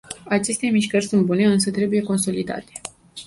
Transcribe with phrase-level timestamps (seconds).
[0.27, 2.71] Aceste mișcări sunt bune, însă trebuie consolidate.